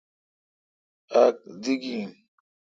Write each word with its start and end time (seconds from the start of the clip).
اک 1.21 1.37
دی 1.61 1.73
گین۔ 1.81 2.11